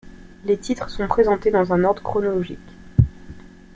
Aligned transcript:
Les 0.45 0.57
titres 0.57 0.89
sont 0.89 1.05
présentés 1.07 1.51
dans 1.51 1.73
un 1.73 1.83
ordre 1.83 2.01
chronologique. 2.01 2.57